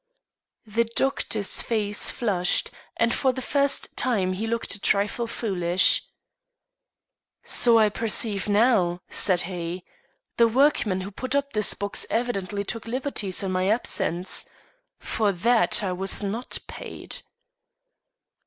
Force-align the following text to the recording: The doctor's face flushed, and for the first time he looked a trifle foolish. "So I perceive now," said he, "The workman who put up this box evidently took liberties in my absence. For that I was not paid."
The 0.65 0.85
doctor's 0.95 1.61
face 1.61 2.09
flushed, 2.09 2.71
and 2.97 3.13
for 3.13 3.31
the 3.33 3.39
first 3.43 3.95
time 3.95 4.33
he 4.33 4.47
looked 4.47 4.73
a 4.73 4.79
trifle 4.79 5.27
foolish. 5.27 6.07
"So 7.43 7.77
I 7.77 7.89
perceive 7.89 8.49
now," 8.49 9.01
said 9.11 9.41
he, 9.41 9.83
"The 10.37 10.47
workman 10.47 11.01
who 11.01 11.11
put 11.11 11.35
up 11.35 11.53
this 11.53 11.75
box 11.75 12.07
evidently 12.09 12.63
took 12.63 12.87
liberties 12.87 13.43
in 13.43 13.51
my 13.51 13.69
absence. 13.69 14.43
For 14.97 15.31
that 15.31 15.83
I 15.83 15.91
was 15.91 16.23
not 16.23 16.57
paid." 16.65 17.17